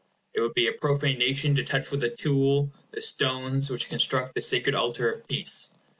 It 0.33 0.41
would 0.41 0.55
be 0.55 0.65
a 0.65 0.73
profanation 0.73 1.53
to 1.53 1.63
touch 1.63 1.91
with 1.91 2.01
a 2.01 2.09
tool 2.09 2.73
the 2.89 3.01
stones 3.03 3.69
which 3.69 3.87
construct 3.87 4.33
the 4.33 4.41
sacred 4.41 4.73
altar 4.73 5.11
of 5.11 5.27
peace. 5.27 5.75